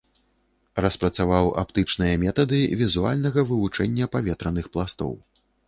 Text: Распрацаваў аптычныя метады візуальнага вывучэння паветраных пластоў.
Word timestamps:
Распрацаваў 0.85 1.49
аптычныя 1.63 2.15
метады 2.25 2.63
візуальнага 2.81 3.39
вывучэння 3.53 4.11
паветраных 4.19 4.65
пластоў. 4.77 5.17